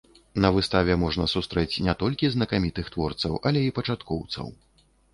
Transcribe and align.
На 0.45 0.49
выставе 0.55 0.95
можна 1.03 1.25
сустрэць 1.35 1.81
не 1.89 1.95
толькі 2.01 2.33
знакамітых 2.39 2.93
творцаў, 2.99 3.33
але 3.51 3.59
і 3.71 3.73
пачаткоўцаў. 3.81 4.55